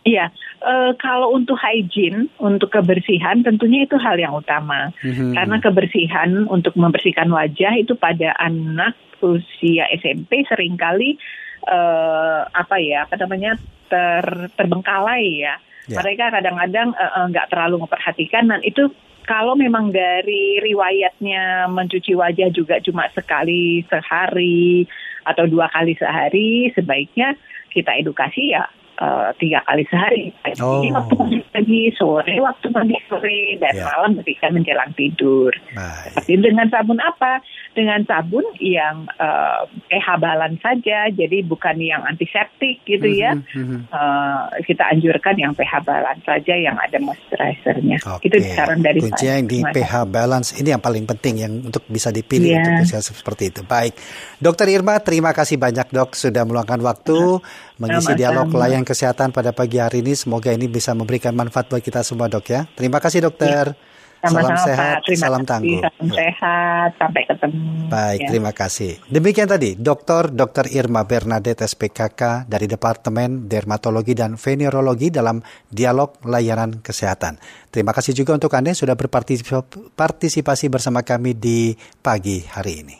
Iya, 0.08 0.32
eh, 0.64 0.92
kalau 0.96 1.36
untuk 1.36 1.60
hygiene, 1.60 2.32
untuk 2.40 2.72
kebersihan 2.72 3.44
tentunya 3.44 3.84
itu 3.84 4.00
hal 4.00 4.16
yang 4.16 4.32
utama. 4.32 4.88
Mhm. 5.04 5.36
Karena 5.36 5.56
kebersihan 5.60 6.48
untuk 6.48 6.72
membersihkan 6.80 7.28
wajah 7.28 7.76
itu 7.76 7.92
pada 7.92 8.32
anak 8.40 8.96
usia 9.20 9.84
SMP 9.92 10.48
sering 10.48 10.80
kali 10.80 11.20
eh, 11.68 12.40
apa 12.48 12.76
ya, 12.80 13.04
apa 13.04 13.20
namanya 13.20 13.60
ter, 13.92 14.48
terbengkalai 14.56 15.44
ya. 15.44 15.54
Ya. 15.88 16.00
Mereka 16.00 16.32
kadang-kadang 16.32 16.96
eh, 16.96 17.24
nggak 17.28 17.48
terlalu 17.52 17.84
memperhatikan 17.84 18.48
dan 18.48 18.64
itu 18.64 18.88
kalau 19.28 19.52
memang 19.52 19.92
dari 19.92 20.56
riwayatnya 20.64 21.68
mencuci 21.68 22.16
wajah 22.16 22.48
juga 22.48 22.80
cuma 22.80 23.12
sekali 23.12 23.84
sehari 23.84 24.88
atau 25.28 25.44
dua 25.44 25.68
kali 25.68 25.92
sehari, 26.00 26.72
sebaiknya 26.72 27.36
kita 27.68 27.92
edukasi 28.00 28.56
ya 28.56 28.64
uh, 28.98 29.30
tiga 29.36 29.62
kali 29.62 29.82
sehari. 29.86 30.24
Pagi 30.38 30.60
Oh. 30.60 30.82
waktu 30.90 31.14
pagi 31.48 31.80
sore 31.94 32.34
waktu 32.38 32.66
pagi 32.68 32.98
sore, 33.06 33.56
dan 33.56 33.72
Ya. 33.72 33.84
malam 33.86 34.18
ketika 34.20 34.50
menjelang 34.50 34.90
tidur. 34.92 35.50
Baik. 35.72 36.26
Jadi 36.26 36.40
dengan 36.42 36.66
sabun 36.68 36.98
apa? 36.98 37.40
Dengan 37.72 38.02
sabun 38.04 38.42
yang 38.58 39.06
uh, 39.16 39.62
pH 39.86 40.18
balance 40.18 40.58
saja, 40.58 41.06
jadi 41.08 41.42
bukan 41.42 41.78
yang 41.78 42.02
antiseptik 42.02 42.82
gitu 42.82 43.06
ya. 43.06 43.38
Mhm, 43.38 43.54
mhm. 43.54 43.78
Uh, 43.88 44.50
kita 44.62 44.82
anjurkan 44.88 45.34
yang 45.34 45.54
pH 45.54 45.82
balance 45.82 46.22
saja, 46.22 46.54
yang 46.54 46.74
ada 46.74 46.98
moisturizernya. 46.98 48.02
Oke. 48.08 48.26
Itu 48.26 48.36
saran 48.50 48.82
dari 48.82 48.98
Kunci 48.98 49.22
saya. 49.22 49.38
yang 49.38 49.46
di 49.46 49.62
kasih. 49.62 49.74
pH 49.74 49.92
balance 50.04 50.48
ini 50.56 50.68
yang 50.70 50.82
paling 50.82 51.06
penting 51.06 51.34
yang 51.38 51.52
untuk 51.62 51.86
bisa 51.86 52.10
dipilih 52.10 52.50
Iya. 52.50 52.60
untuk 52.60 52.82
usia 52.82 53.00
seperti 53.00 53.44
itu. 53.48 53.60
Baik, 53.62 53.94
Dokter 54.36 54.66
Irma, 54.66 54.98
terima 54.98 55.30
kasih 55.30 55.54
banyak 55.54 55.86
dok 55.88 56.12
sudah 56.12 56.42
meluangkan 56.42 56.80
waktu 56.80 57.38
mengisi 57.78 58.10
Sama-sama. 58.10 58.18
dialog 58.18 58.48
layanan 58.50 58.87
kesehatan 58.88 59.28
pada 59.28 59.52
pagi 59.52 59.76
hari 59.76 60.00
ini. 60.00 60.16
Semoga 60.16 60.48
ini 60.48 60.64
bisa 60.64 60.96
memberikan 60.96 61.36
manfaat 61.36 61.68
buat 61.68 61.84
kita 61.84 62.00
semua 62.00 62.32
dok 62.32 62.48
ya. 62.48 62.64
Terima 62.72 62.96
kasih 62.96 63.28
dokter. 63.28 63.76
Sama-sama, 64.18 64.58
Salam 64.58 64.66
sehat, 64.66 64.94
Pak. 64.98 65.04
Terima 65.06 65.22
salam 65.22 65.38
kasih. 65.38 65.50
tangguh. 65.54 65.78
Salam 65.78 66.06
Ya. 66.10 66.14
sehat. 66.18 66.90
Sampai 66.98 67.22
ketemu. 67.22 67.62
Baik, 67.86 68.18
Ya. 68.18 68.26
terima 68.26 68.50
kasih. 68.50 68.92
Demikian 69.06 69.46
tadi, 69.46 69.70
Dr. 69.78 70.34
Dr. 70.34 70.66
Irma 70.74 71.06
Bernadette 71.06 71.62
SPKK 71.62 72.42
dari 72.50 72.66
Departemen 72.66 73.46
Dermatologi 73.46 74.18
dan 74.18 74.34
Venerologi 74.34 75.14
dalam 75.14 75.38
Dialog 75.70 76.18
Layanan 76.26 76.82
Kesehatan. 76.82 77.38
Terima 77.70 77.94
kasih 77.94 78.10
juga 78.10 78.34
untuk 78.34 78.50
Anda 78.58 78.74
yang 78.74 78.80
sudah 78.82 78.98
berpartisipasi 78.98 80.66
bersama 80.66 81.06
kami 81.06 81.38
di 81.38 81.78
pagi 82.02 82.42
hari 82.42 82.82
ini. 82.82 82.96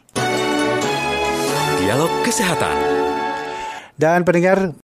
Dialog 1.83 2.15
Kesehatan. 2.23 2.77
Dan 3.99 4.23
pendengar, 4.23 4.71